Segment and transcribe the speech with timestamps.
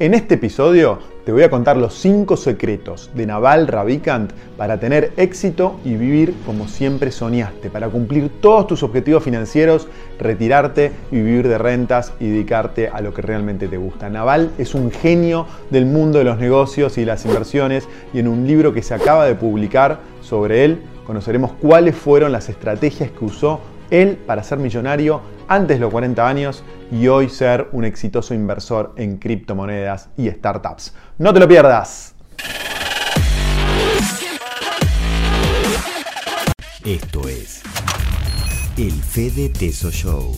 [0.00, 5.12] En este episodio te voy a contar los 5 secretos de Naval Ravikant para tener
[5.16, 9.88] éxito y vivir como siempre soñaste, para cumplir todos tus objetivos financieros,
[10.20, 14.08] retirarte y vivir de rentas y dedicarte a lo que realmente te gusta.
[14.08, 18.46] Naval es un genio del mundo de los negocios y las inversiones y en un
[18.46, 23.58] libro que se acaba de publicar sobre él conoceremos cuáles fueron las estrategias que usó
[23.90, 26.62] él para ser millonario antes de los 40 años
[26.92, 30.94] y hoy ser un exitoso inversor en criptomonedas y startups.
[31.18, 32.14] No te lo pierdas.
[36.84, 37.62] Esto es
[38.76, 40.34] el Fede Teso Show.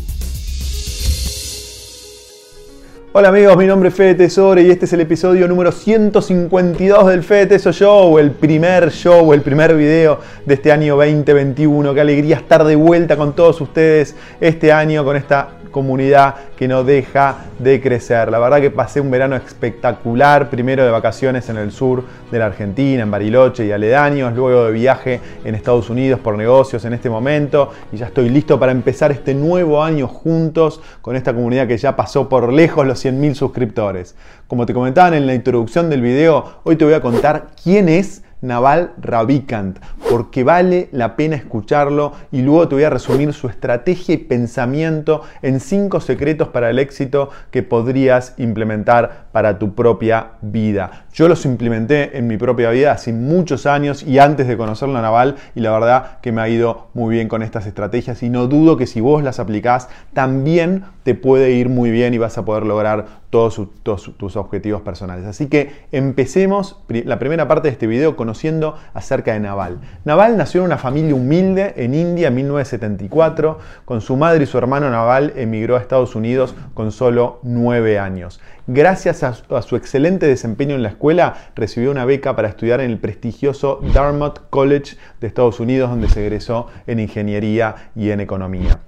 [3.13, 7.25] Hola amigos, mi nombre es Fede Tesoro y este es el episodio número 152 del
[7.25, 11.93] Fede Teso Show, el primer show, el primer video de este año 2021.
[11.93, 16.85] Qué alegría estar de vuelta con todos ustedes este año con esta comunidad que no
[16.85, 18.31] deja de crecer.
[18.31, 22.45] La verdad que pasé un verano espectacular, primero de vacaciones en el sur de la
[22.45, 27.09] Argentina, en Bariloche y aledaños, luego de viaje en Estados Unidos por negocios en este
[27.09, 31.79] momento y ya estoy listo para empezar este nuevo año juntos con esta comunidad que
[31.79, 34.15] ya pasó por lejos los 100.000 suscriptores.
[34.47, 38.23] Como te comentaban en la introducción del video, hoy te voy a contar quién es
[38.41, 44.15] Naval Ravikant, porque vale la pena escucharlo y luego te voy a resumir su estrategia
[44.15, 51.05] y pensamiento en cinco secretos para el éxito que podrías implementar para tu propia vida.
[51.21, 55.03] Yo los implementé en mi propia vida hace muchos años y antes de conocerlo a
[55.03, 58.47] Naval y la verdad que me ha ido muy bien con estas estrategias y no
[58.47, 62.47] dudo que si vos las aplicás también te puede ir muy bien y vas a
[62.47, 65.27] poder lograr todos, tus objetivos personales.
[65.27, 69.79] Así que empecemos la primera parte de este video conociendo acerca de Naval.
[70.07, 73.59] Naval nació en una familia humilde en India en 1974.
[73.85, 78.41] Con su madre y su hermano Naval emigró a Estados Unidos con solo 9 años.
[78.73, 82.99] Gracias a, su excelente desempeño en la escuela, recibió una beca para estudiar en el
[82.99, 88.79] prestigioso Dartmouth College de Estados Unidos, donde se egresó en ingeniería y en economía.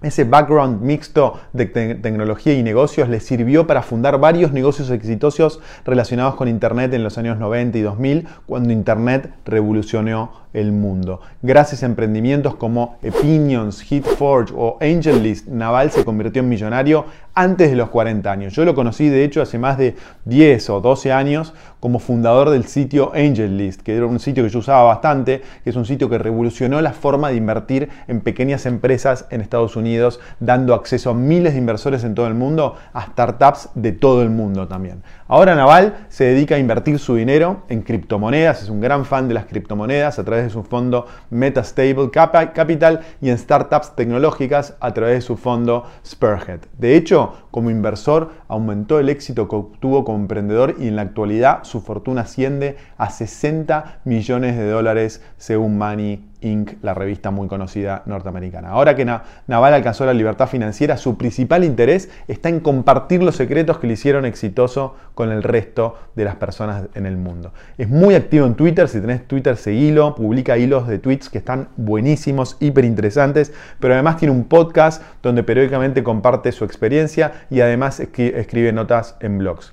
[0.00, 6.34] Ese background mixto de tecnología y negocios le sirvió para fundar varios negocios exitosos relacionados
[6.34, 11.20] con Internet en los años 90 y 2000, cuando Internet revolucionó el mundo.
[11.42, 17.04] Gracias a emprendimientos como Opinions, Hitforge o AngelList, Naval se convirtió en millonario
[17.38, 18.52] antes de los 40 años.
[18.52, 19.94] Yo lo conocí de hecho hace más de
[20.24, 24.58] 10 o 12 años como fundador del sitio AngelList, que era un sitio que yo
[24.58, 29.26] usaba bastante, que es un sitio que revolucionó la forma de invertir en pequeñas empresas
[29.30, 33.70] en Estados Unidos, dando acceso a miles de inversores en todo el mundo, a startups
[33.76, 35.04] de todo el mundo también.
[35.28, 39.34] Ahora Naval se dedica a invertir su dinero en criptomonedas, es un gran fan de
[39.34, 45.20] las criptomonedas a través su fondo Metastable Capital y en startups tecnológicas a través de
[45.22, 46.60] su fondo Spurhead.
[46.78, 51.64] De hecho, como inversor aumentó el éxito que obtuvo como emprendedor y en la actualidad
[51.64, 58.02] su fortuna asciende a 60 millones de dólares según Money Inc., la revista muy conocida
[58.06, 58.70] norteamericana.
[58.70, 63.78] Ahora que Naval alcanzó la libertad financiera, su principal interés está en compartir los secretos
[63.78, 67.52] que le hicieron exitoso con el resto de las personas en el mundo.
[67.76, 71.68] Es muy activo en Twitter, si tenés Twitter seguilo, publica hilos de tweets que están
[71.76, 78.00] buenísimos, hiper interesantes, pero además tiene un podcast donde periódicamente comparte su experiencia y además
[78.00, 79.72] escribe notas en blogs.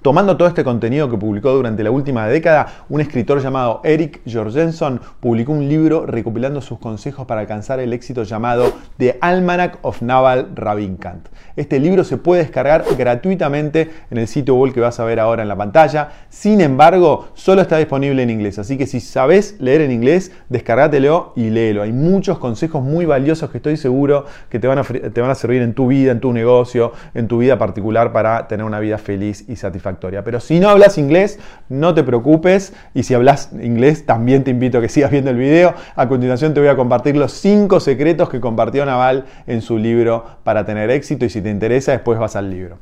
[0.00, 5.00] Tomando todo este contenido que publicó durante la última década, un escritor llamado Eric Jorgensen
[5.18, 10.50] publicó un libro recopilando sus consejos para alcanzar el éxito llamado The Almanac of Naval
[10.54, 11.26] Ravikant.
[11.56, 15.42] Este libro se puede descargar gratuitamente en el sitio web que vas a ver ahora
[15.42, 16.10] en la pantalla.
[16.28, 21.32] Sin embargo, solo está disponible en inglés, así que si sabes leer en inglés, descargátelo
[21.34, 21.82] y léelo.
[21.82, 25.34] Hay muchos consejos muy valiosos que estoy seguro que te van a, te van a
[25.34, 28.96] servir en tu vida, en tu negocio, en tu vida particular para tener una vida
[28.96, 29.87] feliz y satisfactoria.
[29.96, 31.38] Pero si no hablas inglés,
[31.68, 32.72] no te preocupes.
[32.94, 35.74] Y si hablas inglés, también te invito a que sigas viendo el video.
[35.96, 40.24] A continuación te voy a compartir los 5 secretos que compartió Naval en su libro
[40.44, 41.24] para tener éxito.
[41.24, 42.78] Y si te interesa, después vas al libro.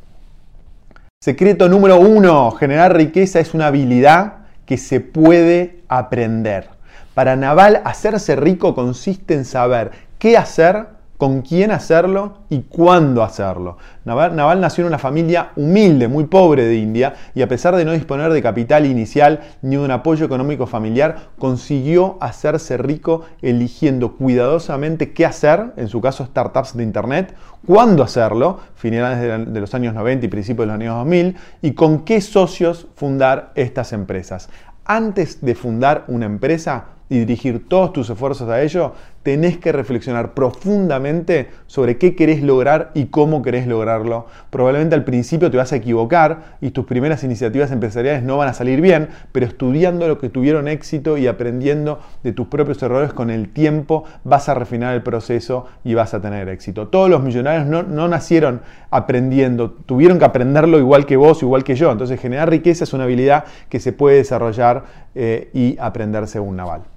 [1.23, 2.51] Secreto número 1.
[2.53, 6.69] Generar riqueza es una habilidad que se puede aprender.
[7.15, 13.79] Para Naval, hacerse rico consiste en saber qué hacer con quién hacerlo y cuándo hacerlo.
[14.05, 17.93] Naval, nació en una familia humilde, muy pobre de India, y a pesar de no
[17.93, 25.13] disponer de capital inicial ni de un apoyo económico familiar, consiguió hacerse rico eligiendo cuidadosamente
[25.13, 27.35] qué hacer, en su caso startups de Internet,
[27.67, 32.05] cuándo hacerlo, finales de los años 90 y principios de los años 2000, y con
[32.05, 34.49] qué socios fundar estas empresas.
[34.85, 38.93] Antes de fundar una empresa, y dirigir todos tus esfuerzos a ello,
[39.23, 44.27] tenés que reflexionar profundamente sobre qué querés lograr y cómo querés lograrlo.
[44.51, 48.53] Probablemente al principio te vas a equivocar y tus primeras iniciativas empresariales no van a
[48.53, 53.31] salir bien, pero estudiando lo que tuvieron éxito y aprendiendo de tus propios errores con
[53.31, 56.87] el tiempo vas a refinar el proceso y vas a tener éxito.
[56.87, 58.61] Todos los millonarios no, no nacieron
[58.91, 61.91] aprendiendo, tuvieron que aprenderlo igual que vos, igual que yo.
[61.91, 64.85] Entonces generar riqueza es una habilidad que se puede desarrollar
[65.17, 66.96] eh, y aprender según Naval.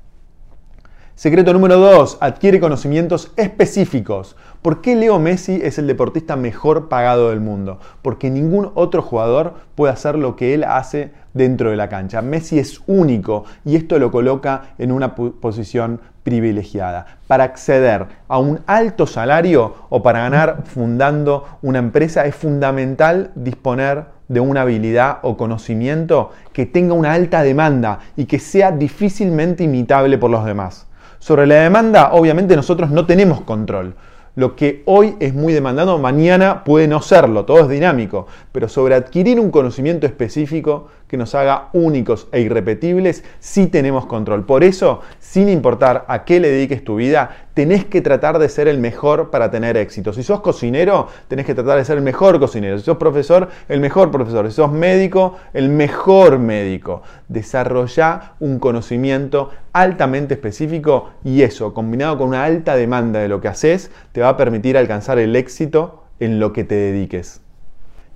[1.19, 2.19] Secreto número 2.
[2.21, 4.38] Adquiere conocimientos específicos.
[4.62, 7.81] ¿Por qué Leo Messi es el deportista mejor pagado del mundo?
[8.01, 12.21] Porque ningún otro jugador puede hacer lo que él hace dentro de la cancha.
[12.21, 17.18] Messi es único y esto lo coloca en una posición privilegiada.
[17.27, 24.06] Para acceder a un alto salario o para ganar fundando una empresa es fundamental disponer
[24.30, 30.18] de una habilidad o conocimiento que tenga una alta demanda y que sea difícilmente imitable
[30.18, 30.86] por los demás.
[31.19, 33.94] Sobre la demanda, obviamente nosotros no tenemos control.
[34.36, 38.27] Lo que hoy es muy demandado, mañana puede no serlo, todo es dinámico.
[38.54, 44.46] Pero sobre adquirir un conocimiento específico que nos haga únicos e irrepetibles, sí tenemos control.
[44.46, 48.68] Por eso, sin importar a qué le dediques tu vida, tenés que tratar de ser
[48.68, 50.14] el mejor para tener éxito.
[50.14, 52.78] Si sos cocinero, tenés que tratar de ser el mejor cocinero.
[52.78, 54.48] Si sos profesor, el mejor profesor.
[54.48, 57.02] Si sos médico, el mejor médico.
[57.28, 63.48] Desarrolla un conocimiento altamente específico y eso, combinado con una alta demanda de lo que
[63.48, 67.42] haces, te va a permitir alcanzar el éxito en lo que te dediques.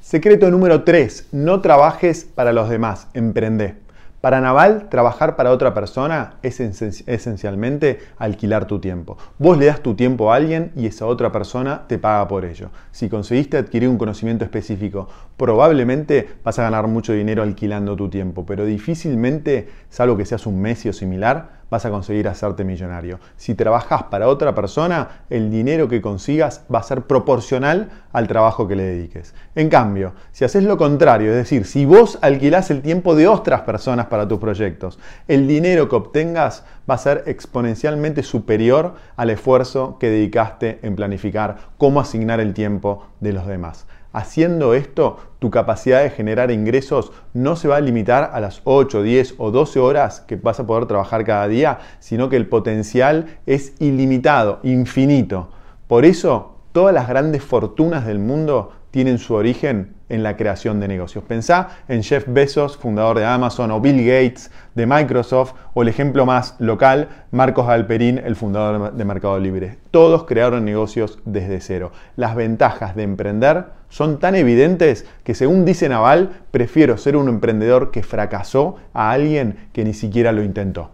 [0.03, 1.29] Secreto número 3.
[1.31, 3.75] No trabajes para los demás, emprende.
[4.19, 9.17] Para Naval, trabajar para otra persona es esencialmente alquilar tu tiempo.
[9.39, 12.69] Vos le das tu tiempo a alguien y esa otra persona te paga por ello.
[12.91, 15.07] Si conseguiste adquirir un conocimiento específico,
[15.37, 20.61] probablemente vas a ganar mucho dinero alquilando tu tiempo, pero difícilmente, salvo que seas un
[20.61, 23.19] Messi o similar, vas a conseguir hacerte millonario.
[23.35, 28.67] Si trabajas para otra persona, el dinero que consigas va a ser proporcional al trabajo
[28.67, 29.33] que le dediques.
[29.55, 33.61] En cambio, si haces lo contrario, es decir, si vos alquilás el tiempo de otras
[33.61, 39.97] personas para tus proyectos, el dinero que obtengas va a ser exponencialmente superior al esfuerzo
[39.99, 43.87] que dedicaste en planificar cómo asignar el tiempo de los demás.
[44.13, 49.01] Haciendo esto, tu capacidad de generar ingresos no se va a limitar a las 8,
[49.01, 53.39] 10 o 12 horas que vas a poder trabajar cada día, sino que el potencial
[53.47, 55.49] es ilimitado, infinito.
[55.87, 60.87] Por eso, todas las grandes fortunas del mundo tienen su origen en la creación de
[60.87, 61.23] negocios.
[61.23, 66.27] Pensá en Jeff Bezos, fundador de Amazon, o Bill Gates de Microsoft, o el ejemplo
[66.27, 69.79] más local, Marcos Alperín, el fundador de Mercado Libre.
[69.89, 71.91] Todos crearon negocios desde cero.
[72.17, 77.89] Las ventajas de emprender son tan evidentes que según dice Naval, prefiero ser un emprendedor
[77.89, 80.91] que fracasó a alguien que ni siquiera lo intentó.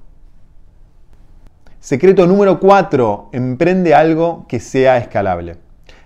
[1.81, 3.31] Secreto número 4.
[3.34, 5.57] Emprende algo que sea escalable.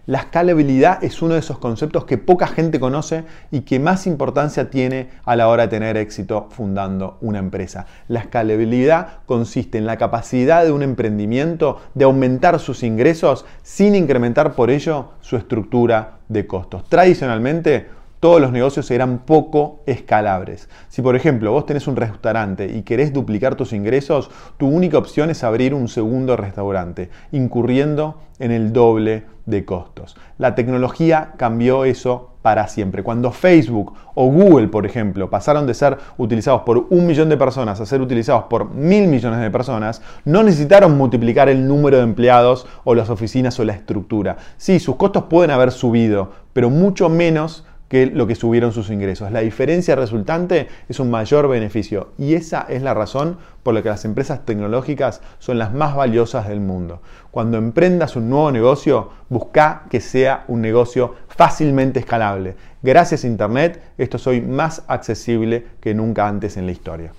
[0.05, 4.69] La escalabilidad es uno de esos conceptos que poca gente conoce y que más importancia
[4.69, 7.85] tiene a la hora de tener éxito fundando una empresa.
[8.09, 14.55] La escalabilidad consiste en la capacidad de un emprendimiento de aumentar sus ingresos sin incrementar
[14.55, 16.83] por ello su estructura de costos.
[16.89, 17.87] Tradicionalmente,
[18.23, 20.69] todos los negocios eran poco escalables.
[20.87, 25.29] Si por ejemplo vos tenés un restaurante y querés duplicar tus ingresos, tu única opción
[25.29, 30.15] es abrir un segundo restaurante, incurriendo en el doble de costos.
[30.37, 33.03] La tecnología cambió eso para siempre.
[33.03, 37.81] Cuando Facebook o Google, por ejemplo, pasaron de ser utilizados por un millón de personas
[37.81, 42.67] a ser utilizados por mil millones de personas, no necesitaron multiplicar el número de empleados
[42.85, 44.37] o las oficinas o la estructura.
[44.55, 49.31] Sí, sus costos pueden haber subido, pero mucho menos que lo que subieron sus ingresos.
[49.31, 53.89] La diferencia resultante es un mayor beneficio y esa es la razón por la que
[53.89, 57.03] las empresas tecnológicas son las más valiosas del mundo.
[57.29, 62.55] Cuando emprendas un nuevo negocio, busca que sea un negocio fácilmente escalable.
[62.81, 67.11] Gracias a Internet, esto soy más accesible que nunca antes en la historia.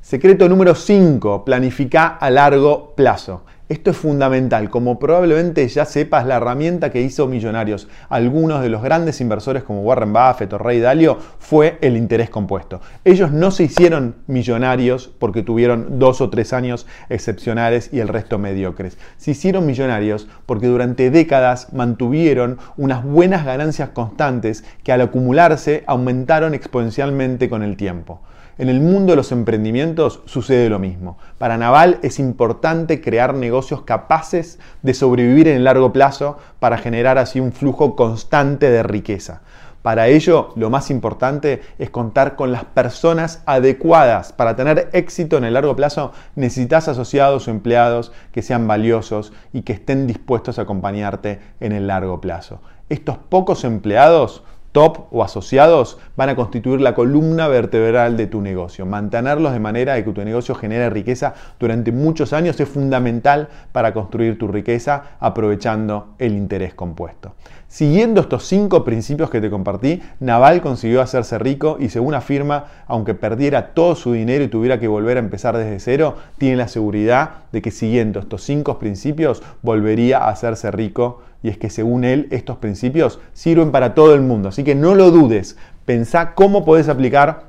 [0.00, 3.42] Secreto número 5, planifica a largo plazo.
[3.68, 8.82] Esto es fundamental, como probablemente ya sepas, la herramienta que hizo millonarios algunos de los
[8.82, 12.80] grandes inversores como Warren Buffett o Ray Dalio fue el interés compuesto.
[13.04, 18.38] Ellos no se hicieron millonarios porque tuvieron dos o tres años excepcionales y el resto
[18.38, 18.96] mediocres.
[19.18, 26.54] Se hicieron millonarios porque durante décadas mantuvieron unas buenas ganancias constantes que al acumularse aumentaron
[26.54, 28.22] exponencialmente con el tiempo.
[28.58, 31.16] En el mundo de los emprendimientos sucede lo mismo.
[31.38, 37.18] Para Naval es importante crear negocios capaces de sobrevivir en el largo plazo para generar
[37.18, 39.42] así un flujo constante de riqueza.
[39.82, 44.32] Para ello, lo más importante es contar con las personas adecuadas.
[44.32, 49.62] Para tener éxito en el largo plazo, necesitas asociados o empleados que sean valiosos y
[49.62, 52.60] que estén dispuestos a acompañarte en el largo plazo.
[52.88, 58.86] Estos pocos empleados top o asociados van a constituir la columna vertebral de tu negocio.
[58.86, 63.92] Mantenerlos de manera de que tu negocio genere riqueza durante muchos años es fundamental para
[63.94, 67.34] construir tu riqueza aprovechando el interés compuesto.
[67.68, 73.14] Siguiendo estos cinco principios que te compartí, Naval consiguió hacerse rico y según afirma, aunque
[73.14, 77.30] perdiera todo su dinero y tuviera que volver a empezar desde cero, tiene la seguridad
[77.52, 82.28] de que siguiendo estos cinco principios volvería a hacerse rico y es que según él
[82.30, 84.48] estos principios sirven para todo el mundo.
[84.48, 87.48] Así que no lo dudes, pensá cómo podés aplicar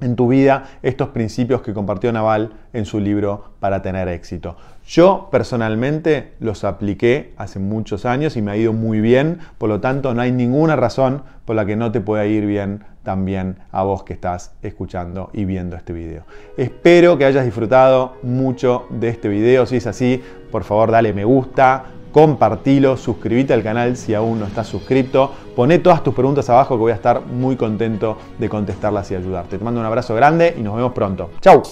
[0.00, 4.56] en tu vida estos principios que compartió Naval en su libro para tener éxito.
[4.86, 9.80] Yo personalmente los apliqué hace muchos años y me ha ido muy bien, por lo
[9.80, 13.82] tanto no hay ninguna razón por la que no te pueda ir bien también a
[13.82, 16.24] vos que estás escuchando y viendo este video.
[16.56, 21.24] Espero que hayas disfrutado mucho de este video, si es así, por favor dale me
[21.24, 26.76] gusta, compartilo, suscríbete al canal si aún no estás suscrito, poné todas tus preguntas abajo
[26.76, 29.58] que voy a estar muy contento de contestarlas y ayudarte.
[29.58, 31.30] Te mando un abrazo grande y nos vemos pronto.
[31.40, 31.64] ¡Chao!